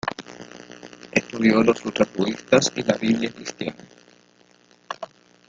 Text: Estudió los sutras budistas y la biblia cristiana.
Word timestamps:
Estudió 1.11 1.61
los 1.61 1.77
sutras 1.77 2.11
budistas 2.13 2.71
y 2.75 2.81
la 2.81 2.95
biblia 2.95 3.29
cristiana. 3.31 3.85